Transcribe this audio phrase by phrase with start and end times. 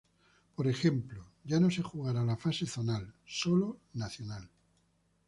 [0.55, 4.49] Por ejemplo, ya no se jugará la fase zonal, solo nacional.